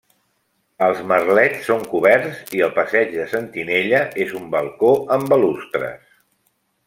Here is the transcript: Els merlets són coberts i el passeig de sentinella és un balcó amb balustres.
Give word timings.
Els 0.85 1.01
merlets 1.09 1.67
són 1.71 1.83
coberts 1.91 2.41
i 2.59 2.63
el 2.69 2.73
passeig 2.79 3.13
de 3.19 3.27
sentinella 3.35 4.01
és 4.25 4.35
un 4.41 4.49
balcó 4.57 4.93
amb 5.17 5.33
balustres. 5.35 6.11